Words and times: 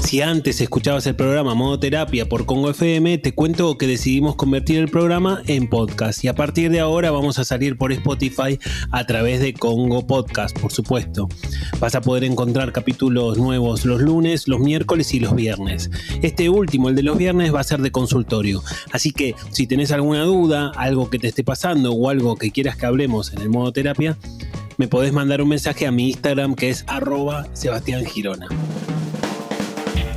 Si 0.00 0.22
antes 0.22 0.60
escuchabas 0.60 1.06
el 1.06 1.16
programa 1.16 1.54
Modo 1.54 1.78
Terapia 1.78 2.26
por 2.26 2.46
Congo 2.46 2.70
FM, 2.70 3.18
te 3.18 3.34
cuento 3.34 3.76
que 3.76 3.86
decidimos 3.86 4.36
convertir 4.36 4.78
el 4.78 4.88
programa 4.88 5.42
en 5.46 5.68
podcast 5.68 6.24
y 6.24 6.28
a 6.28 6.34
partir 6.34 6.70
de 6.70 6.80
ahora 6.80 7.10
vamos 7.10 7.38
a 7.38 7.44
salir 7.44 7.76
por 7.76 7.92
Spotify 7.92 8.58
a 8.90 9.04
través 9.06 9.40
de 9.40 9.52
Congo 9.52 10.06
Podcast, 10.06 10.58
por 10.58 10.72
supuesto. 10.72 11.28
Vas 11.78 11.94
a 11.94 12.00
poder 12.00 12.24
encontrar 12.24 12.72
capítulos 12.72 13.36
nuevos 13.36 13.84
los 13.84 14.00
lunes, 14.00 14.48
los 14.48 14.60
miércoles 14.60 15.12
y 15.12 15.20
los 15.20 15.34
viernes. 15.34 15.90
Este 16.22 16.48
último, 16.48 16.88
el 16.88 16.94
de 16.94 17.02
los 17.02 17.18
viernes, 17.18 17.54
va 17.54 17.60
a 17.60 17.64
ser 17.64 17.82
de 17.82 17.92
consultorio. 17.92 18.62
Así 18.92 19.12
que 19.12 19.34
si 19.50 19.66
tenés 19.66 19.92
alguna 19.92 20.22
duda, 20.22 20.72
algo 20.76 21.10
que 21.10 21.18
te 21.18 21.28
esté 21.28 21.44
pasando 21.44 21.92
o 21.92 22.08
algo 22.08 22.36
que 22.36 22.50
quieras 22.50 22.76
que 22.76 22.86
hablemos 22.86 23.32
en 23.34 23.42
el 23.42 23.50
Modo 23.50 23.72
Terapia, 23.72 24.16
me 24.78 24.88
podés 24.88 25.12
mandar 25.12 25.42
un 25.42 25.48
mensaje 25.48 25.86
a 25.86 25.90
mi 25.90 26.08
Instagram 26.10 26.54
que 26.54 26.70
es 26.70 26.84
arroba 26.86 27.46
Sebastián 27.52 28.06
Girona. 28.06 28.48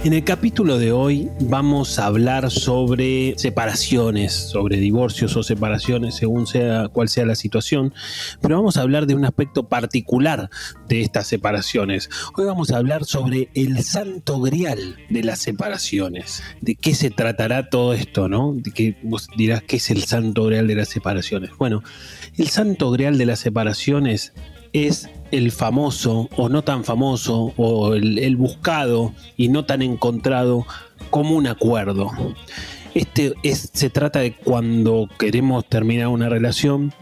En 0.03 0.13
el 0.13 0.23
capítulo 0.23 0.79
de 0.79 0.91
hoy 0.91 1.29
vamos 1.41 1.99
a 1.99 2.07
hablar 2.07 2.49
sobre 2.49 3.35
separaciones, 3.37 4.33
sobre 4.33 4.77
divorcios 4.77 5.35
o 5.37 5.43
separaciones 5.43 6.15
según 6.15 6.47
sea 6.47 6.87
cual 6.87 7.07
sea 7.07 7.23
la 7.27 7.35
situación, 7.35 7.93
pero 8.41 8.55
vamos 8.55 8.77
a 8.77 8.81
hablar 8.81 9.05
de 9.05 9.13
un 9.13 9.25
aspecto 9.25 9.69
particular 9.69 10.49
de 10.87 11.01
estas 11.01 11.27
separaciones. 11.27 12.09
Hoy 12.35 12.45
vamos 12.45 12.71
a 12.71 12.77
hablar 12.77 13.05
sobre 13.05 13.49
el 13.53 13.83
santo 13.83 14.41
grial 14.41 14.97
de 15.11 15.23
las 15.23 15.37
separaciones. 15.37 16.41
¿De 16.61 16.73
qué 16.73 16.95
se 16.95 17.11
tratará 17.11 17.69
todo 17.69 17.93
esto, 17.93 18.27
no? 18.27 18.55
De 18.55 18.71
que 18.71 18.97
vos 19.03 19.27
dirás 19.37 19.61
qué 19.61 19.75
es 19.75 19.91
el 19.91 20.05
santo 20.05 20.45
grial 20.45 20.65
de 20.65 20.77
las 20.77 20.89
separaciones. 20.89 21.51
Bueno, 21.59 21.83
el 22.37 22.47
santo 22.49 22.89
grial 22.89 23.19
de 23.19 23.27
las 23.27 23.37
separaciones 23.37 24.33
es 24.73 25.11
el 25.31 25.51
famoso 25.51 26.29
o 26.37 26.49
no 26.49 26.63
tan 26.63 26.83
famoso 26.83 27.53
o 27.57 27.93
el, 27.93 28.35
buscado 28.35 29.13
y 29.37 29.49
no 29.49 29.65
tan 29.65 29.81
encontrado 29.81 30.65
como 31.09 31.35
un 31.35 31.47
acuerdo. 31.47 32.11
Este 32.93 33.33
es, 33.43 33.69
se 33.73 33.89
trata 33.89 34.19
de 34.19 34.33
cuando 34.33 35.07
queremos 35.17 35.65
terminar 35.65 36.09
una 36.09 36.29
relación 36.29 36.93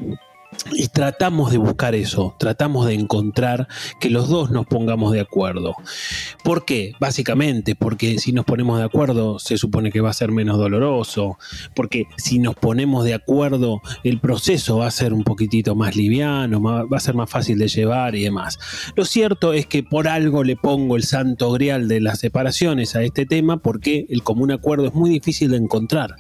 y 0.72 0.88
tratamos 0.88 1.52
de 1.52 1.58
buscar 1.58 1.96
eso, 1.96 2.36
tratamos 2.40 2.88
de 2.88 2.94
encontrar 2.94 3.68
que 4.00 4.10
los 4.10 4.30
dos 4.30 4.50
nos 4.52 4.66
pongamos 4.66 5.12
de 5.12 5.22
acuerdo. 5.22 5.76
¿Por 6.44 6.66
qué? 6.66 6.94
Básicamente 7.00 7.76
porque 7.76 8.18
si 8.20 8.32
nos 8.32 8.46
ponemos 8.46 8.80
de 8.80 8.86
acuerdo 8.86 9.40
se 9.40 9.58
supone 9.58 9.92
que 9.92 10.02
va 10.02 10.10
a 10.10 10.14
ser 10.14 10.32
menos 10.32 10.58
doloroso, 10.58 11.38
porque 11.76 12.06
si 12.18 12.40
nos 12.40 12.56
ponemos 12.56 13.06
de 13.06 13.14
acuerdo 13.14 13.82
el 14.04 14.20
proceso 14.20 14.78
va 14.78 14.88
a 14.88 14.92
ser 14.92 15.14
un 15.14 15.24
poquitito 15.24 15.76
más 15.76 15.96
liviano, 15.96 16.62
va 16.62 16.86
a 16.98 17.00
ser 17.00 17.16
más 17.16 17.30
fácil 17.30 17.58
de 17.60 17.68
llevar 17.68 18.16
y 18.16 18.24
demás. 18.24 18.60
Lo 18.96 19.06
cierto 19.06 19.54
es 19.54 19.66
que 19.66 19.84
por 19.84 20.08
algo 20.08 20.44
le 20.44 20.56
pongo 20.56 20.96
el 20.96 21.04
santo 21.04 21.52
grial 21.52 21.88
de 21.88 22.02
las 22.02 22.20
separaciones 22.20 22.96
a 22.96 23.04
este 23.04 23.26
tema 23.26 23.58
porque 23.58 24.06
el 24.10 24.24
común 24.24 24.52
acuerdo 24.52 24.88
es 24.88 24.94
muy 24.94 25.10
difícil 25.10 25.52
de 25.52 25.58
encontrar 25.58 26.16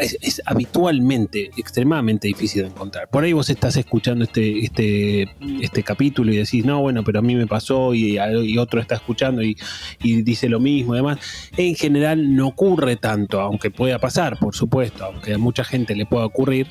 es, 0.00 0.42
habitualmente 0.44 1.50
extremadamente 1.56 2.28
difícil 2.28 2.62
de 2.62 2.68
encontrar. 2.68 3.08
Por 3.08 3.24
ahí 3.24 3.32
vos 3.32 3.50
estás 3.50 3.76
escuchando 3.76 4.24
este, 4.24 4.64
este, 4.64 5.28
este 5.60 5.82
capítulo 5.82 6.32
y 6.32 6.36
decís, 6.36 6.64
no, 6.64 6.80
bueno, 6.80 7.04
pero 7.04 7.18
a 7.18 7.22
mí 7.22 7.34
me 7.34 7.46
pasó 7.46 7.94
y, 7.94 8.18
otro 8.58 8.80
está 8.80 8.96
escuchando 8.96 9.42
y, 9.42 9.56
dice 10.00 10.48
lo 10.48 10.60
mismo 10.60 10.94
y 10.94 10.98
demás. 10.98 11.18
En 11.56 11.74
general 11.74 12.34
no 12.34 12.48
ocurre 12.48 12.96
tanto, 12.96 13.40
aunque 13.40 13.70
pueda 13.70 13.98
pasar, 13.98 14.38
por 14.38 14.54
supuesto, 14.54 15.04
aunque 15.04 15.34
a 15.34 15.38
mucha 15.38 15.64
gente 15.64 15.94
le 15.94 16.06
pueda 16.06 16.24
ocurrir, 16.26 16.68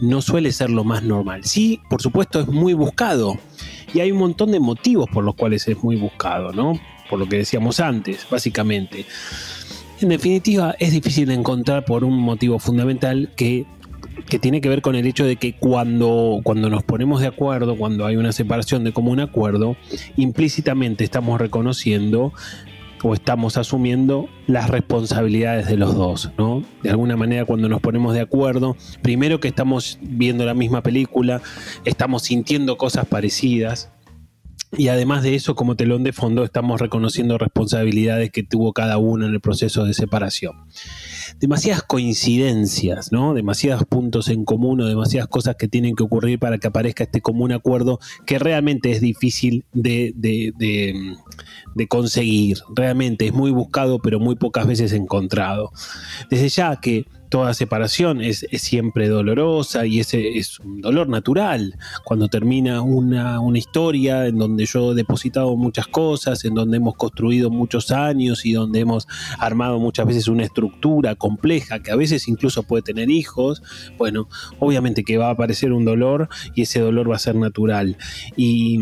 no 0.00 0.22
suele 0.22 0.52
ser 0.52 0.70
lo 0.70 0.84
más 0.84 1.02
normal. 1.02 1.44
Sí, 1.44 1.80
por 1.88 2.02
supuesto, 2.02 2.40
es 2.40 2.48
muy 2.48 2.74
buscado 2.74 3.38
y 3.92 4.00
hay 4.00 4.12
un 4.12 4.18
montón 4.18 4.52
de 4.52 4.60
motivos 4.60 5.08
por 5.12 5.24
los 5.24 5.34
cuales 5.34 5.66
es 5.68 5.82
muy 5.82 5.96
buscado, 5.96 6.52
¿no? 6.52 6.78
Por 7.08 7.18
lo 7.18 7.28
que 7.28 7.36
decíamos 7.38 7.80
antes, 7.80 8.26
básicamente. 8.28 9.06
En 9.98 10.10
definitiva, 10.10 10.74
es 10.78 10.92
difícil 10.92 11.28
de 11.28 11.34
encontrar 11.34 11.86
por 11.86 12.04
un 12.04 12.18
motivo 12.18 12.58
fundamental 12.58 13.30
que, 13.34 13.64
tiene 14.40 14.60
que 14.60 14.68
ver 14.68 14.82
con 14.82 14.94
el 14.94 15.06
hecho 15.06 15.24
de 15.24 15.36
que 15.36 15.56
cuando, 15.56 16.40
cuando 16.42 16.68
nos 16.68 16.82
ponemos 16.82 17.22
de 17.22 17.28
acuerdo, 17.28 17.76
cuando 17.76 18.04
hay 18.04 18.16
una 18.16 18.32
separación 18.32 18.84
de 18.84 18.92
común 18.92 19.20
acuerdo, 19.20 19.76
implícitamente 20.16 21.02
estamos 21.02 21.40
reconociendo 21.40 22.34
o 23.02 23.14
estamos 23.14 23.56
asumiendo 23.56 24.28
las 24.46 24.68
responsabilidades 24.68 25.66
de 25.66 25.76
los 25.76 25.94
dos, 25.94 26.30
¿no? 26.36 26.62
De 26.82 26.90
alguna 26.90 27.16
manera 27.16 27.46
cuando 27.46 27.68
nos 27.68 27.80
ponemos 27.80 28.14
de 28.14 28.20
acuerdo, 28.20 28.76
primero 29.00 29.40
que 29.40 29.48
estamos 29.48 29.98
viendo 30.02 30.44
la 30.44 30.54
misma 30.54 30.82
película, 30.82 31.40
estamos 31.84 32.22
sintiendo 32.22 32.76
cosas 32.76 33.06
parecidas, 33.06 33.90
y 34.72 34.88
además 34.88 35.22
de 35.22 35.34
eso, 35.34 35.54
como 35.54 35.76
telón 35.76 36.02
de 36.02 36.12
fondo, 36.12 36.44
estamos 36.44 36.80
reconociendo 36.80 37.38
responsabilidades 37.38 38.30
que 38.30 38.42
tuvo 38.42 38.72
cada 38.72 38.98
uno 38.98 39.26
en 39.26 39.32
el 39.32 39.40
proceso 39.40 39.84
de 39.84 39.94
separación. 39.94 40.54
Demasiadas 41.38 41.82
coincidencias, 41.82 43.12
¿no? 43.12 43.34
Demasiados 43.34 43.84
puntos 43.84 44.28
en 44.28 44.44
común 44.44 44.80
o 44.80 44.86
demasiadas 44.86 45.28
cosas 45.28 45.56
que 45.56 45.68
tienen 45.68 45.94
que 45.94 46.02
ocurrir 46.02 46.38
para 46.38 46.58
que 46.58 46.66
aparezca 46.66 47.04
este 47.04 47.20
común 47.20 47.52
acuerdo 47.52 48.00
que 48.26 48.38
realmente 48.38 48.90
es 48.92 49.00
difícil 49.00 49.64
de, 49.72 50.12
de 50.16 50.52
conseguir. 51.86 52.58
Realmente 52.74 53.26
es 53.26 53.34
muy 53.34 53.50
buscado, 53.50 53.98
pero 53.98 54.18
muy 54.18 54.36
pocas 54.36 54.66
veces 54.66 54.92
encontrado. 54.92 55.70
Desde 56.30 56.48
ya 56.48 56.76
que 56.76 57.04
toda 57.28 57.54
separación 57.54 58.20
es, 58.22 58.46
siempre 58.52 59.08
dolorosa 59.08 59.86
y 59.86 60.00
ese 60.00 60.38
es 60.38 60.58
un 60.60 60.80
dolor 60.80 61.08
natural. 61.08 61.76
Cuando 62.04 62.28
termina 62.28 62.82
una, 62.82 63.40
historia 63.56 64.26
en 64.26 64.38
donde 64.38 64.66
yo 64.66 64.92
he 64.92 64.94
depositado 64.94 65.56
muchas 65.56 65.86
cosas, 65.86 66.44
en 66.44 66.54
donde 66.54 66.76
hemos 66.76 66.94
construido 66.94 67.50
muchos 67.50 67.90
años 67.90 68.44
y 68.44 68.52
donde 68.52 68.80
hemos 68.80 69.06
armado 69.38 69.78
muchas 69.78 70.06
veces 70.06 70.28
una 70.28 70.44
estructura 70.44 71.14
compleja 71.14 71.82
que 71.82 71.90
a 71.90 71.96
veces 71.96 72.28
incluso 72.28 72.62
puede 72.62 72.82
tener 72.82 73.10
hijos, 73.10 73.62
bueno, 73.96 74.28
obviamente 74.58 75.04
que 75.04 75.16
va 75.16 75.28
a 75.28 75.32
aparecer 75.32 75.72
un 75.72 75.84
dolor 75.84 76.28
y 76.54 76.62
ese 76.62 76.80
dolor 76.80 77.10
va 77.10 77.16
a 77.16 77.20
ser 77.20 77.34
natural. 77.34 77.96
Y 78.36 78.78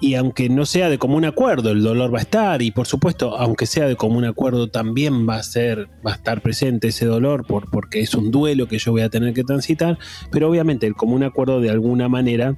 y 0.00 0.14
aunque 0.14 0.48
no 0.48 0.66
sea 0.66 0.88
de 0.88 0.98
común 0.98 1.24
acuerdo, 1.24 1.70
el 1.70 1.82
dolor 1.82 2.12
va 2.12 2.18
a 2.18 2.22
estar 2.22 2.62
y 2.62 2.70
por 2.70 2.86
supuesto, 2.86 3.36
aunque 3.36 3.66
sea 3.66 3.86
de 3.86 3.96
común 3.96 4.24
acuerdo, 4.24 4.68
también 4.68 5.28
va 5.28 5.36
a 5.36 5.42
ser, 5.42 5.88
va 6.06 6.12
a 6.12 6.14
estar 6.14 6.40
presente 6.40 6.88
ese 6.88 7.06
dolor 7.06 7.46
por, 7.46 7.70
porque 7.70 8.00
es 8.00 8.14
un 8.14 8.30
duelo 8.30 8.66
que 8.66 8.78
yo 8.78 8.92
voy 8.92 9.02
a 9.02 9.10
tener 9.10 9.34
que 9.34 9.44
transitar, 9.44 9.98
pero 10.30 10.48
obviamente 10.48 10.86
el 10.86 10.94
común 10.94 11.22
acuerdo 11.22 11.60
de 11.60 11.70
alguna 11.70 12.08
manera 12.08 12.56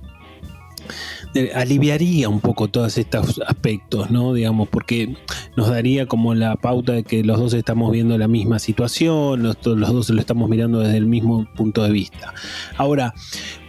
aliviaría 1.54 2.28
un 2.28 2.40
poco 2.40 2.68
todos 2.68 2.98
estos 2.98 3.40
aspectos, 3.46 4.10
¿no? 4.10 4.34
Digamos, 4.34 4.68
porque 4.68 5.16
nos 5.56 5.68
daría 5.68 6.06
como 6.06 6.34
la 6.34 6.56
pauta 6.56 6.92
de 6.92 7.04
que 7.04 7.24
los 7.24 7.38
dos 7.38 7.54
estamos 7.54 7.90
viendo 7.90 8.18
la 8.18 8.28
misma 8.28 8.58
situación, 8.58 9.42
los, 9.42 9.56
los 9.64 9.92
dos 9.92 10.10
lo 10.10 10.20
estamos 10.20 10.48
mirando 10.48 10.80
desde 10.80 10.98
el 10.98 11.06
mismo 11.06 11.48
punto 11.56 11.82
de 11.84 11.90
vista. 11.90 12.34
Ahora, 12.76 13.14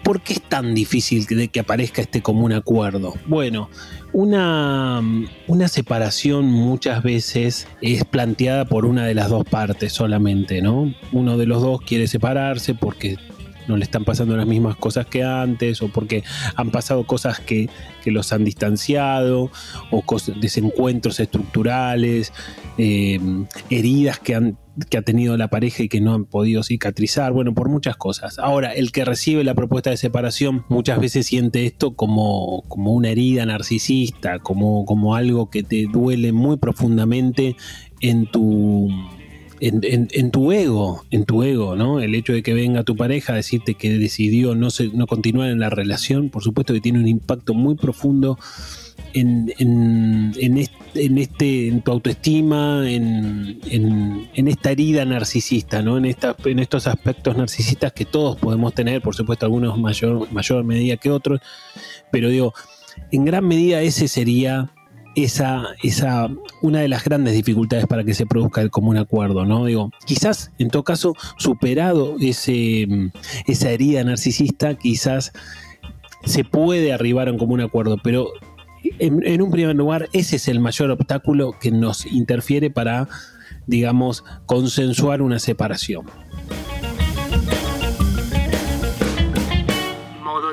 ¿por 0.03 0.21
qué 0.21 0.33
es 0.33 0.41
tan 0.41 0.75
difícil 0.75 1.25
de 1.25 1.47
que 1.47 1.59
aparezca 1.59 2.01
este 2.01 2.21
común 2.21 2.53
acuerdo? 2.53 3.13
Bueno, 3.25 3.69
una, 4.11 5.01
una, 5.47 5.67
separación 5.67 6.45
muchas 6.45 7.01
veces 7.03 7.67
es 7.81 8.03
planteada 8.03 8.65
por 8.65 8.85
una 8.85 9.05
de 9.05 9.15
las 9.15 9.29
dos 9.29 9.45
partes 9.45 9.93
solamente, 9.93 10.61
¿no? 10.61 10.93
Uno 11.11 11.37
de 11.37 11.45
los 11.45 11.61
dos 11.61 11.81
quiere 11.81 12.07
separarse 12.07 12.75
porque 12.75 13.17
no 13.67 13.77
le 13.77 13.83
están 13.83 14.03
pasando 14.03 14.35
las 14.35 14.45
mismas 14.45 14.75
cosas 14.75 15.05
que 15.05 15.23
antes 15.23 15.81
o 15.81 15.87
porque 15.87 16.23
han 16.55 16.71
pasado 16.71 17.05
cosas 17.05 17.39
que, 17.39 17.69
los 18.05 18.33
han 18.33 18.43
distanciado 18.43 19.49
o 19.89 20.03
desencuentros 20.35 21.21
estructurales, 21.21 22.33
eh, 22.77 23.19
heridas 23.69 24.19
que, 24.19 24.35
han, 24.35 24.57
que 24.89 24.97
ha 24.97 25.01
tenido 25.01 25.37
la 25.37 25.49
pareja 25.49 25.83
y 25.83 25.89
que 25.89 26.01
no 26.01 26.13
han 26.13 26.25
podido 26.25 26.63
cicatrizar, 26.63 27.31
bueno, 27.31 27.53
por 27.53 27.69
muchas 27.69 27.95
cosas. 27.95 28.39
Ahora, 28.39 28.73
el 28.73 28.91
que 28.91 29.05
recibe 29.05 29.43
la 29.43 29.53
propuesta 29.53 29.89
de 29.89 29.97
separación 29.97 30.65
muchas 30.69 30.99
veces 30.99 31.27
siente 31.27 31.65
esto 31.65 31.93
como, 31.93 32.63
como 32.67 32.93
una 32.93 33.09
herida 33.09 33.45
narcisista, 33.45 34.39
como, 34.39 34.85
como 34.85 35.15
algo 35.15 35.49
que 35.49 35.63
te 35.63 35.85
duele 35.91 36.31
muy 36.31 36.57
profundamente 36.57 37.55
en 38.01 38.25
tu 38.25 38.89
en, 39.59 40.31
tu 40.31 40.51
ego, 40.51 41.05
en 41.09 41.23
tu 41.23 41.43
ego, 41.43 41.77
¿no? 41.77 42.01
El 42.01 42.15
hecho 42.15 42.33
de 42.33 42.43
que 42.43 42.53
venga 42.53 42.83
tu 42.83 42.97
pareja 42.97 43.31
a 43.31 43.37
decirte 43.37 43.75
que 43.75 43.97
decidió 43.97 44.55
no, 44.55 44.67
no 44.93 45.07
continuar 45.07 45.49
en 45.49 45.59
la 45.59 45.69
relación, 45.69 46.29
por 46.29 46.43
supuesto 46.43 46.73
que 46.73 46.81
tiene 46.81 46.99
un 46.99 47.07
impacto 47.07 47.53
muy 47.53 47.75
profundo 47.75 48.37
en, 49.13 49.53
en, 49.57 50.57
este, 51.17 51.67
en 51.67 51.81
tu 51.81 51.91
autoestima, 51.91 52.89
en, 52.89 53.59
esta 54.33 54.71
herida 54.71 55.05
narcisista, 55.05 55.81
¿no? 55.81 55.97
en, 55.97 56.05
esta, 56.05 56.35
en 56.45 56.59
estos 56.59 56.87
aspectos 56.87 57.37
narcisistas 57.37 57.93
que 57.93 58.05
todos 58.05 58.37
podemos 58.37 58.73
tener, 58.73 59.01
por 59.01 59.15
supuesto 59.15 59.45
algunos 59.45 59.77
mayor, 59.77 60.31
mayor 60.31 60.63
medida 60.63 60.97
que 60.97 61.11
otros, 61.11 61.39
pero 62.11 62.29
digo, 62.29 62.53
en 63.11 63.25
gran 63.25 63.47
medida 63.47 63.81
ese 63.81 64.07
sería 64.07 64.71
esa, 65.15 65.67
esa, 65.83 66.29
una 66.61 66.79
de 66.79 66.87
las 66.87 67.03
grandes 67.03 67.33
dificultades 67.33 67.85
para 67.87 68.03
que 68.03 68.13
se 68.13 68.25
produzca 68.25 68.61
el 68.61 68.71
común 68.71 68.97
acuerdo, 68.97 69.45
¿no? 69.45 69.65
Digo, 69.65 69.91
quizás 70.05 70.51
en 70.57 70.69
todo 70.69 70.83
caso, 70.83 71.13
superado 71.37 72.15
ese, 72.19 72.87
esa 73.45 73.69
herida 73.69 74.03
narcisista, 74.03 74.75
quizás 74.75 75.31
se 76.25 76.43
puede 76.43 76.93
arribar 76.93 77.27
a 77.27 77.31
un 77.31 77.37
común 77.37 77.61
acuerdo, 77.61 77.97
pero 78.01 78.29
en, 78.99 79.25
en 79.25 79.41
un 79.41 79.51
primer 79.51 79.75
lugar, 79.75 80.09
ese 80.13 80.37
es 80.37 80.47
el 80.47 80.59
mayor 80.59 80.91
obstáculo 80.91 81.55
que 81.59 81.71
nos 81.71 82.05
interfiere 82.05 82.69
para, 82.69 83.07
digamos, 83.67 84.23
consensuar 84.45 85.21
una 85.21 85.39
separación. 85.39 86.05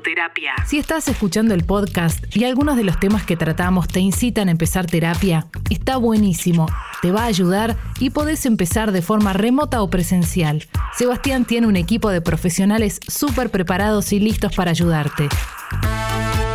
terapia. 0.02 0.52
Si 0.66 0.78
estás 0.78 1.08
escuchando 1.08 1.54
el 1.54 1.64
podcast 1.64 2.24
y 2.34 2.44
algunos 2.44 2.76
de 2.76 2.84
los 2.84 2.98
temas 2.98 3.24
que 3.24 3.36
tratamos 3.36 3.88
te 3.88 4.00
incitan 4.00 4.48
a 4.48 4.50
empezar 4.50 4.86
terapia, 4.86 5.46
está 5.68 5.96
buenísimo, 5.96 6.66
te 7.02 7.12
va 7.12 7.22
a 7.22 7.26
ayudar 7.26 7.76
y 7.98 8.10
podés 8.10 8.46
empezar 8.46 8.92
de 8.92 9.02
forma 9.02 9.32
remota 9.32 9.82
o 9.82 9.90
presencial. 9.90 10.64
Sebastián 10.96 11.44
tiene 11.44 11.66
un 11.66 11.76
equipo 11.76 12.10
de 12.10 12.20
profesionales 12.20 13.00
súper 13.06 13.50
preparados 13.50 14.12
y 14.12 14.20
listos 14.20 14.54
para 14.54 14.70
ayudarte. 14.70 15.28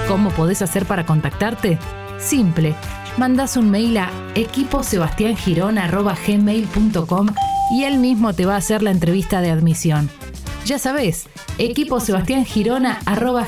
¿Cómo 0.08 0.30
podés 0.30 0.62
hacer 0.62 0.86
para 0.86 1.08
contactarte? 1.08 1.80
Simple, 2.20 2.76
mandas 3.18 3.58
un 3.58 3.72
mail 3.72 3.98
a 3.98 4.12
equiposebastiangirona.gmail.com 4.36 7.28
y 7.72 7.86
él 7.86 7.98
mismo 7.98 8.34
te 8.34 8.46
va 8.46 8.54
a 8.54 8.58
hacer 8.58 8.84
la 8.84 8.92
entrevista 8.92 9.42
de 9.42 9.50
admisión. 9.50 10.12
Ya 10.66 10.78
sabes, 10.78 11.28
equipo 11.58 11.98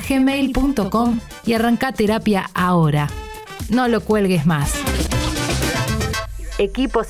gmail.com 0.10 1.20
y 1.46 1.54
arranca 1.54 1.92
terapia 1.92 2.50
ahora. 2.56 3.08
No 3.70 3.88
lo 3.88 4.02
cuelgues 4.02 4.48
más. 4.48 4.74
Equipo 6.58 7.04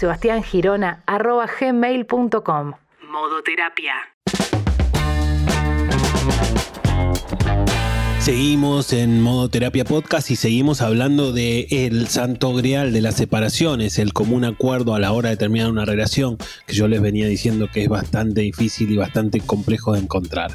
gmail.com 1.60 2.74
Modo 3.10 3.42
terapia. 3.44 3.94
Seguimos 8.28 8.92
en 8.92 9.22
modo 9.22 9.48
terapia 9.48 9.86
podcast 9.86 10.30
y 10.32 10.36
seguimos 10.36 10.82
hablando 10.82 11.32
de 11.32 11.66
el 11.72 12.10
santo 12.10 12.54
grial 12.54 12.92
de 12.92 13.00
las 13.00 13.16
separaciones, 13.16 14.00
el 14.00 14.12
común 14.12 14.44
acuerdo 14.44 14.96
a 14.96 15.00
la 15.00 15.14
hora 15.14 15.30
de 15.30 15.38
terminar 15.38 15.72
una 15.72 15.86
relación, 15.86 16.38
que 16.66 16.76
yo 16.76 16.90
les 16.90 17.00
venía 17.00 17.26
diciendo 17.26 17.70
que 17.74 17.84
es 17.84 17.88
bastante 17.88 18.42
difícil 18.42 18.92
y 18.92 18.98
bastante 18.98 19.40
complejo 19.40 19.94
de 19.94 20.00
encontrar. 20.00 20.52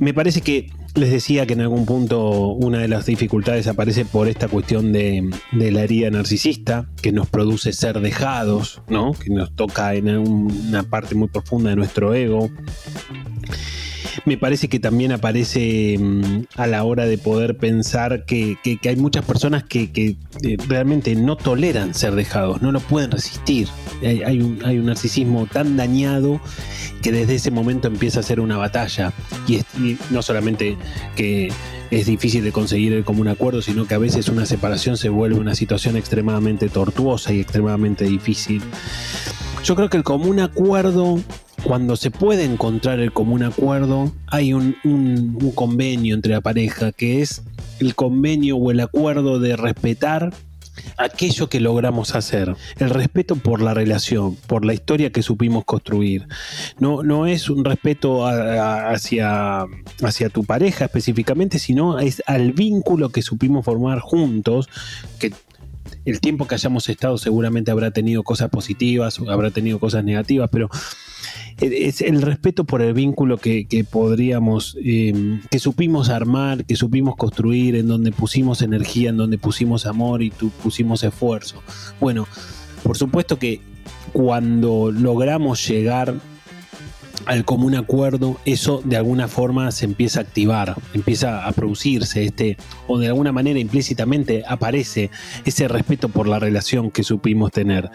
Me 0.00 0.12
parece 0.12 0.42
que 0.42 0.70
les 0.94 1.10
decía 1.10 1.46
que 1.46 1.54
en 1.54 1.62
algún 1.62 1.86
punto 1.86 2.48
una 2.48 2.80
de 2.80 2.88
las 2.88 3.06
dificultades 3.06 3.66
aparece 3.66 4.04
por 4.04 4.28
esta 4.28 4.48
cuestión 4.48 4.92
de, 4.92 5.30
la 5.52 5.80
herida 5.80 6.10
narcisista, 6.10 6.90
que 7.00 7.10
nos 7.10 7.30
produce 7.30 7.72
ser 7.72 8.00
dejados, 8.00 8.82
¿no? 8.86 9.14
que 9.14 9.30
nos 9.30 9.54
toca 9.54 9.94
en 9.94 10.10
una 10.10 10.82
parte 10.82 11.14
muy 11.14 11.28
profunda 11.28 11.70
de 11.70 11.76
nuestro 11.76 12.12
ego 12.12 12.50
me 14.24 14.36
parece 14.36 14.68
que 14.68 14.80
también 14.80 15.12
aparece 15.12 15.96
mm, 15.98 16.42
a 16.56 16.66
la 16.66 16.84
hora 16.84 17.06
de 17.06 17.18
poder 17.18 17.56
pensar 17.56 18.24
que, 18.24 18.56
hay 18.84 18.96
muchas 18.96 19.24
personas 19.24 19.64
que, 19.64 19.90
eh, 19.94 20.56
realmente 20.68 21.14
no 21.14 21.36
toleran 21.36 21.94
ser 21.94 22.14
dejados, 22.14 22.62
no 22.62 22.72
lo 22.72 22.80
pueden 22.80 23.10
resistir. 23.10 23.68
Hay, 24.02 24.40
un, 24.40 24.58
narcisismo 24.86 25.46
tan 25.46 25.76
dañado 25.76 26.40
que 27.02 27.12
desde 27.12 27.36
ese 27.36 27.50
momento 27.50 27.88
empieza 27.88 28.20
a 28.20 28.22
ser 28.22 28.40
una 28.40 28.56
batalla. 28.56 29.12
Y, 29.46 29.62
no 30.10 30.22
solamente 30.22 30.76
que 31.16 31.52
es 31.90 32.06
difícil 32.06 32.44
de 32.44 32.52
conseguir 32.52 32.92
el 32.92 33.04
común 33.04 33.28
acuerdo, 33.28 33.62
sino 33.62 33.86
que 33.86 33.94
a 33.94 33.98
veces 33.98 34.28
una 34.28 34.46
separación 34.46 34.96
se 34.96 35.08
vuelve 35.08 35.38
una 35.38 35.54
situación 35.54 35.96
extremadamente 35.96 36.68
tortuosa 36.68 37.32
y 37.32 37.40
extremadamente 37.40 38.04
difícil. 38.04 38.62
Yo 39.64 39.74
creo 39.74 39.88
que 39.88 39.96
el 39.96 40.04
común 40.04 40.40
acuerdo 40.40 41.20
cuando 41.62 41.96
se 41.96 42.10
puede 42.10 42.44
encontrar 42.44 43.00
el 43.00 43.12
común 43.12 43.42
acuerdo, 43.42 44.12
hay 44.26 44.52
un, 44.52 44.76
convenio 45.54 46.14
entre 46.14 46.32
la 46.32 46.40
pareja, 46.40 46.92
que 46.92 47.22
es 47.22 47.42
el 47.80 47.94
convenio 47.94 48.56
o 48.56 48.70
el 48.70 48.80
acuerdo 48.80 49.38
de 49.38 49.56
respetar 49.56 50.32
aquello 50.96 51.48
que 51.48 51.60
logramos 51.60 52.14
hacer, 52.14 52.54
el 52.78 52.90
respeto 52.90 53.36
por 53.36 53.60
la 53.60 53.74
relación, 53.74 54.36
por 54.46 54.64
la 54.64 54.74
historia 54.74 55.10
que 55.10 55.22
supimos 55.22 55.64
construir. 55.64 56.28
No, 56.78 57.02
no 57.02 57.26
es 57.26 57.50
un 57.50 57.64
respeto 57.64 58.26
hacia, 58.26 59.66
hacia 60.02 60.28
tu 60.28 60.44
pareja 60.44 60.84
específicamente, 60.86 61.58
sino 61.58 61.98
es 61.98 62.22
al 62.26 62.52
vínculo 62.52 63.10
que 63.10 63.22
supimos 63.22 63.64
formar 63.64 63.98
juntos, 64.00 64.68
que 65.18 65.32
el 66.04 66.20
tiempo 66.20 66.46
que 66.46 66.54
hayamos 66.54 66.88
estado 66.88 67.18
seguramente 67.18 67.70
habrá 67.70 67.90
tenido 67.90 68.22
cosas 68.22 68.50
positivas, 68.50 69.18
habrá 69.28 69.50
tenido 69.50 69.78
cosas 69.78 70.04
negativas, 70.04 70.48
pero 70.50 70.70
es 71.60 72.00
el 72.00 72.22
respeto 72.22 72.64
por 72.64 72.82
el 72.82 72.94
vínculo 72.94 73.38
que, 73.38 73.86
podríamos, 73.90 74.76
eh, 74.82 75.40
que 75.50 75.58
supimos 75.58 76.08
armar, 76.08 76.64
que 76.64 76.76
supimos 76.76 77.16
construir, 77.16 77.76
en 77.76 77.88
donde 77.88 78.12
pusimos 78.12 78.62
energía, 78.62 79.10
en 79.10 79.16
donde 79.16 79.38
pusimos 79.38 79.86
amor 79.86 80.22
y 80.22 80.30
pusimos 80.30 81.02
esfuerzo. 81.02 81.62
Bueno, 82.00 82.28
por 82.82 82.96
supuesto 82.96 83.38
que 83.38 83.60
cuando 84.12 84.90
logramos 84.92 85.66
llegar 85.66 86.14
al 87.26 87.44
común 87.44 87.74
acuerdo, 87.74 88.38
eso 88.44 88.80
de 88.84 88.96
alguna 88.96 89.28
forma 89.28 89.70
se 89.70 89.84
empieza 89.84 90.20
a 90.20 90.22
activar, 90.22 90.76
empieza 90.94 91.46
a 91.46 91.52
producirse 91.52 92.24
este, 92.24 92.56
o 92.86 92.98
de 92.98 93.08
alguna 93.08 93.32
manera 93.32 93.58
implícitamente 93.58 94.44
aparece 94.46 95.10
ese 95.44 95.68
respeto 95.68 96.08
por 96.08 96.28
la 96.28 96.38
relación 96.38 96.90
que 96.90 97.02
supimos 97.02 97.52
tener. 97.52 97.90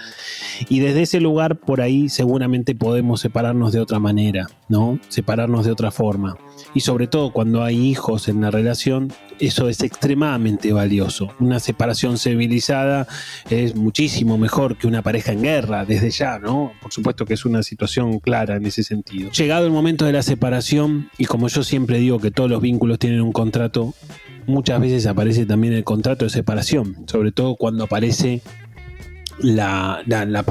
Y 0.70 0.80
desde 0.80 1.04
ese 1.04 1.20
lugar, 1.20 1.60
por 1.60 1.82
ahí 1.82 2.10
seguramente 2.10 2.76
podemos 2.76 3.22
separarnos 3.22 3.74
de 3.74 3.80
otra 3.80 4.00
manera, 4.00 4.48
¿no? 4.70 5.00
Separarnos 5.10 5.66
de 5.66 5.72
otra 5.72 5.92
forma. 5.92 6.38
Y 6.74 6.82
sobre 6.82 7.08
todo 7.08 7.32
cuando 7.32 7.64
hay 7.64 7.80
hijos 7.80 8.28
en 8.28 8.42
la 8.42 8.52
relación, 8.52 9.12
eso 9.40 9.70
es 9.70 9.82
extremadamente 9.82 10.72
valioso. 10.72 11.34
Una 11.40 11.60
separación 11.60 12.18
civilizada 12.18 13.08
es 13.50 13.76
muchísimo 13.76 14.38
mejor 14.38 14.78
que 14.78 14.88
una 14.88 15.02
pareja 15.02 15.32
en 15.32 15.42
guerra, 15.42 15.86
desde 15.86 16.12
ya, 16.12 16.40
¿no? 16.40 16.72
Por 16.82 16.92
supuesto 16.92 17.26
que 17.26 17.34
es 17.34 17.46
una 17.46 17.64
situación 17.64 18.20
clara 18.20 18.56
en 18.56 18.66
ese 18.66 18.84
sentido. 18.84 19.13
Llegado 19.14 19.66
el 19.66 19.72
momento 19.72 20.06
de 20.06 20.14
la 20.14 20.24
separación, 20.24 21.10
y 21.18 21.26
como 21.26 21.48
yo 21.48 21.64
siempre 21.64 22.00
digo 22.00 22.20
que 22.20 22.32
todos 22.32 22.50
los 22.50 22.62
vínculos 22.62 22.98
tienen 22.98 23.22
un 23.22 23.32
contrato, 23.32 23.94
muchas 24.48 24.82
veces 24.82 25.06
aparece 25.06 25.46
también 25.46 25.74
el 25.74 25.84
contrato 25.84 26.26
de 26.26 26.30
separación, 26.30 27.06
sobre 27.08 27.32
todo 27.32 27.56
cuando 27.56 27.84
aparece 27.84 28.42
la, 29.40 30.02
la, 30.06 30.44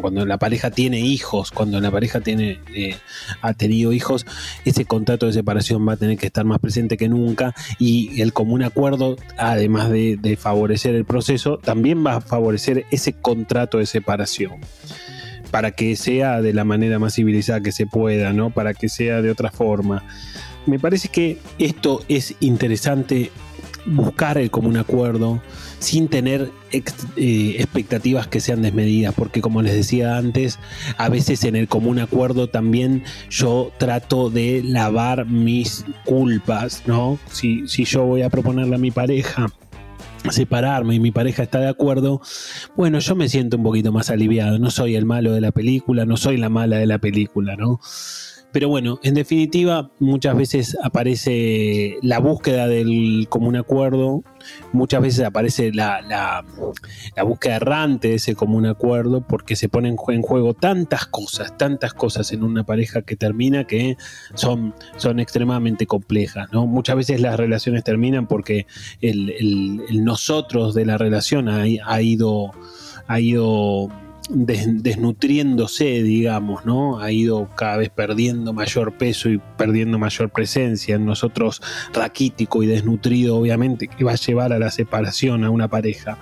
cuando 0.00 0.26
la 0.26 0.38
pareja 0.38 0.70
tiene 0.70 1.00
hijos, 1.00 1.50
cuando 1.50 1.80
la 1.80 1.90
pareja 1.90 2.20
tiene, 2.20 2.60
eh, 2.74 2.96
ha 3.40 3.54
tenido 3.54 3.92
hijos, 3.92 4.26
ese 4.64 4.84
contrato 4.84 5.26
de 5.26 5.32
separación 5.32 5.86
va 5.88 5.94
a 5.94 5.96
tener 5.96 6.18
que 6.18 6.26
estar 6.26 6.44
más 6.44 6.58
presente 6.58 6.96
que 6.96 7.08
nunca 7.08 7.54
y 7.78 8.20
el 8.20 8.32
común 8.32 8.62
acuerdo, 8.62 9.16
además 9.38 9.90
de, 9.90 10.18
de 10.20 10.36
favorecer 10.36 10.94
el 10.94 11.04
proceso, 11.04 11.58
también 11.58 12.04
va 12.04 12.16
a 12.16 12.20
favorecer 12.20 12.84
ese 12.90 13.14
contrato 13.14 13.78
de 13.78 13.86
separación 13.86 14.60
para 15.52 15.70
que 15.70 15.94
sea 15.94 16.40
de 16.40 16.52
la 16.54 16.64
manera 16.64 16.98
más 16.98 17.14
civilizada 17.14 17.60
que 17.60 17.70
se 17.70 17.86
pueda, 17.86 18.32
¿no? 18.32 18.50
Para 18.50 18.74
que 18.74 18.88
sea 18.88 19.22
de 19.22 19.30
otra 19.30 19.52
forma. 19.52 20.02
Me 20.66 20.78
parece 20.80 21.08
que 21.08 21.38
esto 21.58 22.02
es 22.08 22.34
interesante 22.40 23.30
buscar 23.84 24.38
el 24.38 24.50
común 24.50 24.76
acuerdo 24.78 25.42
sin 25.78 26.08
tener 26.08 26.50
eh, 26.72 27.56
expectativas 27.58 28.28
que 28.28 28.40
sean 28.40 28.62
desmedidas, 28.62 29.12
porque 29.14 29.42
como 29.42 29.60
les 29.60 29.74
decía 29.74 30.16
antes, 30.16 30.58
a 30.96 31.08
veces 31.08 31.44
en 31.44 31.56
el 31.56 31.68
común 31.68 31.98
acuerdo 31.98 32.48
también 32.48 33.02
yo 33.28 33.72
trato 33.78 34.30
de 34.30 34.62
lavar 34.64 35.26
mis 35.26 35.84
culpas, 36.04 36.84
¿no? 36.86 37.18
Si, 37.30 37.68
si 37.68 37.84
yo 37.84 38.04
voy 38.04 38.22
a 38.22 38.30
proponerle 38.30 38.76
a 38.76 38.78
mi 38.78 38.90
pareja 38.90 39.52
separarme 40.30 40.94
y 40.94 41.00
mi 41.00 41.10
pareja 41.10 41.42
está 41.42 41.60
de 41.60 41.68
acuerdo, 41.68 42.20
bueno, 42.76 42.98
yo 42.98 43.14
me 43.14 43.28
siento 43.28 43.56
un 43.56 43.62
poquito 43.62 43.92
más 43.92 44.10
aliviado, 44.10 44.58
no 44.58 44.70
soy 44.70 44.94
el 44.94 45.04
malo 45.04 45.32
de 45.32 45.40
la 45.40 45.52
película, 45.52 46.04
no 46.04 46.16
soy 46.16 46.36
la 46.36 46.48
mala 46.48 46.78
de 46.78 46.86
la 46.86 46.98
película, 46.98 47.56
¿no? 47.56 47.80
Pero 48.52 48.68
bueno, 48.68 49.00
en 49.02 49.14
definitiva, 49.14 49.90
muchas 49.98 50.36
veces 50.36 50.76
aparece 50.82 51.96
la 52.02 52.18
búsqueda 52.18 52.68
del 52.68 53.26
común 53.30 53.56
acuerdo, 53.56 54.22
muchas 54.72 55.00
veces 55.00 55.24
aparece 55.24 55.72
la, 55.72 56.02
la, 56.02 56.44
búsqueda 57.24 57.56
errante 57.56 58.08
de 58.08 58.14
ese 58.16 58.34
común 58.34 58.66
acuerdo, 58.66 59.26
porque 59.26 59.56
se 59.56 59.70
ponen 59.70 59.96
en 60.08 60.22
juego 60.22 60.52
tantas 60.52 61.06
cosas, 61.06 61.56
tantas 61.56 61.94
cosas 61.94 62.30
en 62.32 62.42
una 62.42 62.64
pareja 62.64 63.00
que 63.00 63.16
termina 63.16 63.64
que 63.66 63.96
son, 64.34 64.74
son 64.96 65.18
extremadamente 65.18 65.86
complejas. 65.86 66.48
¿no? 66.52 66.66
Muchas 66.66 66.96
veces 66.96 67.22
las 67.22 67.38
relaciones 67.38 67.84
terminan 67.84 68.26
porque 68.26 68.66
el, 69.00 69.82
nosotros 70.04 70.74
de 70.74 70.84
la 70.84 70.98
relación 70.98 71.48
ha, 71.48 71.62
ha 71.62 72.02
ido, 72.02 72.50
ha 73.06 73.18
ido 73.18 73.88
desnutriéndose, 74.30 76.02
digamos, 76.02 76.64
¿no? 76.64 77.00
Ha 77.00 77.10
ido 77.12 77.48
cada 77.56 77.78
vez 77.78 77.90
perdiendo 77.90 78.52
mayor 78.52 78.96
peso 78.96 79.28
y 79.28 79.40
perdiendo 79.56 79.98
mayor 79.98 80.30
presencia 80.30 80.94
en 80.94 81.04
nosotros, 81.04 81.60
raquítico 81.92 82.62
y 82.62 82.66
desnutrido, 82.66 83.36
obviamente, 83.36 83.88
que 83.88 84.04
va 84.04 84.12
a 84.12 84.16
llevar 84.16 84.52
a 84.52 84.58
la 84.58 84.70
separación 84.70 85.44
a 85.44 85.50
una 85.50 85.68
pareja. 85.68 86.18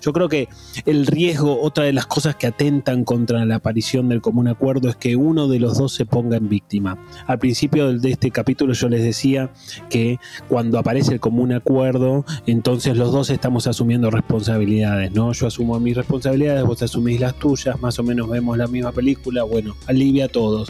Yo 0.00 0.12
creo 0.12 0.28
que 0.28 0.48
el 0.86 1.06
riesgo, 1.06 1.60
otra 1.60 1.84
de 1.84 1.92
las 1.92 2.06
cosas 2.06 2.36
que 2.36 2.46
atentan 2.46 3.04
contra 3.04 3.44
la 3.44 3.56
aparición 3.56 4.08
del 4.08 4.20
común 4.20 4.48
acuerdo 4.48 4.88
es 4.88 4.96
que 4.96 5.16
uno 5.16 5.48
de 5.48 5.58
los 5.58 5.78
dos 5.78 5.92
se 5.92 6.06
ponga 6.06 6.36
en 6.36 6.48
víctima. 6.48 6.98
Al 7.26 7.38
principio 7.38 7.98
de 7.98 8.10
este 8.10 8.30
capítulo 8.30 8.72
yo 8.74 8.88
les 8.88 9.02
decía 9.02 9.50
que 9.88 10.18
cuando 10.48 10.78
aparece 10.78 11.14
el 11.14 11.20
común 11.20 11.52
acuerdo, 11.52 12.24
entonces 12.46 12.96
los 12.96 13.12
dos 13.12 13.30
estamos 13.30 13.66
asumiendo 13.66 14.10
responsabilidades, 14.10 15.12
¿no? 15.12 15.32
Yo 15.32 15.46
asumo 15.46 15.78
mis 15.80 15.96
responsabilidades, 15.96 16.64
vos 16.64 16.82
asumís 16.82 17.20
las 17.20 17.34
tuyas, 17.40 17.80
más 17.80 17.98
o 17.98 18.04
menos 18.04 18.30
vemos 18.30 18.56
la 18.56 18.68
misma 18.68 18.92
película, 18.92 19.42
bueno, 19.42 19.76
alivia 19.86 20.26
a 20.26 20.28
todos. 20.28 20.68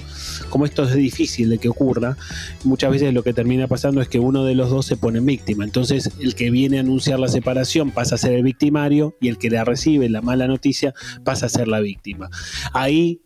Como 0.49 0.65
esto 0.65 0.85
es 0.85 0.95
difícil 0.95 1.51
de 1.51 1.59
que 1.59 1.69
ocurra, 1.69 2.17
muchas 2.65 2.91
veces 2.91 3.13
lo 3.13 3.23
que 3.23 3.35
termina 3.35 3.69
pasando 3.69 4.01
es 4.01 4.09
que 4.09 4.19
uno 4.19 4.45
de 4.45 4.55
los 4.55 4.71
dos 4.71 4.87
se 4.87 4.97
pone 4.97 5.19
en 5.19 5.27
víctima. 5.27 5.65
Entonces 5.65 6.11
el 6.19 6.35
que 6.35 6.51
viene 6.51 6.79
a 6.79 6.81
anunciar 6.81 7.21
la 7.21 7.29
separación 7.29 7.91
pasa 7.91 8.15
a 8.15 8.19
ser 8.19 8.33
el 8.33 8.45
victimario 8.45 9.17
y 9.21 9.29
el 9.29 9.37
que 9.37 9.51
la 9.51 9.65
recibe 9.65 10.09
la 10.09 10.23
mala 10.23 10.47
noticia 10.47 10.95
pasa 11.25 11.47
a 11.47 11.51
ser 11.51 11.69
la 11.69 11.81
víctima. 11.81 12.31
Ahí 12.73 13.21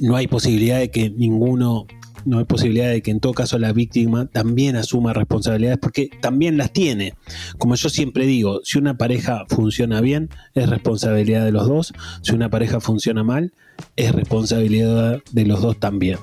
no 0.00 0.16
hay 0.16 0.26
posibilidad 0.26 0.78
de 0.78 0.90
que 0.90 1.10
ninguno 1.10 1.86
no 2.26 2.38
hay 2.38 2.44
posibilidad 2.44 2.90
de 2.90 3.02
que 3.02 3.10
en 3.10 3.20
todo 3.20 3.32
caso 3.32 3.58
la 3.58 3.72
víctima 3.72 4.26
también 4.26 4.76
asuma 4.76 5.12
responsabilidades 5.12 5.78
porque 5.78 6.10
también 6.20 6.56
las 6.56 6.72
tiene. 6.72 7.14
Como 7.56 7.76
yo 7.76 7.88
siempre 7.88 8.26
digo, 8.26 8.60
si 8.64 8.78
una 8.78 8.98
pareja 8.98 9.44
funciona 9.48 10.00
bien, 10.00 10.28
es 10.54 10.68
responsabilidad 10.68 11.44
de 11.44 11.52
los 11.52 11.68
dos. 11.68 11.94
Si 12.22 12.34
una 12.34 12.50
pareja 12.50 12.80
funciona 12.80 13.22
mal, 13.22 13.52
es 13.94 14.12
responsabilidad 14.12 15.22
de 15.30 15.46
los 15.46 15.62
dos 15.62 15.78
también. 15.78 16.18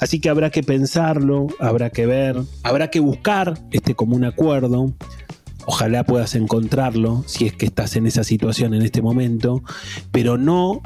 Así 0.00 0.18
que 0.18 0.30
habrá 0.30 0.50
que 0.50 0.62
pensarlo, 0.62 1.46
habrá 1.60 1.90
que 1.90 2.06
ver, 2.06 2.36
habrá 2.62 2.88
que 2.88 3.00
buscar 3.00 3.58
este 3.70 3.94
común 3.94 4.24
acuerdo. 4.24 4.92
Ojalá 5.66 6.04
puedas 6.04 6.34
encontrarlo 6.34 7.22
si 7.26 7.46
es 7.46 7.52
que 7.52 7.66
estás 7.66 7.94
en 7.96 8.06
esa 8.06 8.24
situación 8.24 8.74
en 8.74 8.82
este 8.82 9.02
momento, 9.02 9.62
pero 10.10 10.38
no 10.38 10.80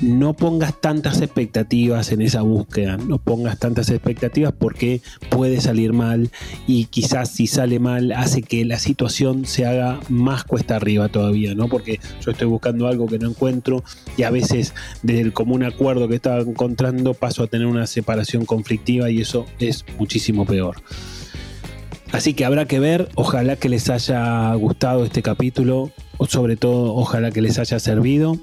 no 0.00 0.34
pongas 0.34 0.80
tantas 0.80 1.20
expectativas 1.20 2.12
en 2.12 2.22
esa 2.22 2.42
búsqueda, 2.42 2.96
no 2.96 3.18
pongas 3.18 3.58
tantas 3.58 3.90
expectativas 3.90 4.52
porque 4.52 5.00
puede 5.30 5.60
salir 5.60 5.92
mal 5.92 6.30
y 6.66 6.86
quizás 6.86 7.30
si 7.30 7.46
sale 7.46 7.78
mal 7.78 8.12
hace 8.12 8.42
que 8.42 8.64
la 8.64 8.78
situación 8.78 9.46
se 9.46 9.66
haga 9.66 10.00
más 10.08 10.44
cuesta 10.44 10.76
arriba 10.76 11.08
todavía, 11.08 11.54
¿no? 11.54 11.68
Porque 11.68 12.00
yo 12.24 12.30
estoy 12.30 12.46
buscando 12.46 12.86
algo 12.86 13.06
que 13.06 13.18
no 13.18 13.30
encuentro 13.30 13.82
y 14.16 14.24
a 14.24 14.30
veces 14.30 14.74
desde 15.02 15.20
el 15.20 15.32
común 15.32 15.64
acuerdo 15.64 16.08
que 16.08 16.16
estaba 16.16 16.40
encontrando 16.40 17.14
paso 17.14 17.42
a 17.42 17.46
tener 17.46 17.66
una 17.66 17.86
separación 17.86 18.44
conflictiva 18.44 19.10
y 19.10 19.20
eso 19.20 19.46
es 19.58 19.84
muchísimo 19.98 20.44
peor. 20.46 20.76
Así 22.12 22.34
que 22.34 22.44
habrá 22.44 22.66
que 22.66 22.78
ver, 22.78 23.08
ojalá 23.14 23.56
que 23.56 23.68
les 23.68 23.90
haya 23.90 24.54
gustado 24.54 25.04
este 25.04 25.22
capítulo, 25.22 25.90
sobre 26.28 26.56
todo 26.56 26.94
ojalá 26.94 27.30
que 27.30 27.42
les 27.42 27.58
haya 27.58 27.78
servido 27.80 28.38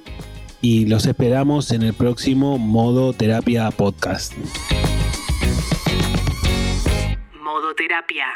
y 0.64 0.86
los 0.86 1.06
esperamos 1.06 1.72
en 1.72 1.84
el 1.84 1.94
próximo 1.94 2.58
Modo 2.58 3.12
Terapia 3.12 3.70
Podcast. 3.70 4.34
Modo 7.44 7.76
Terapia. 7.76 8.28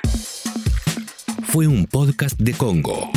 Fue 1.44 1.68
un 1.68 1.86
podcast 1.86 2.38
de 2.38 2.54
Congo. 2.54 3.10